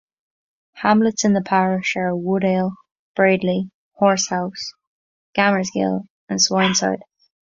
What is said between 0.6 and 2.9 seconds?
Hamlets in the parish are Woodale,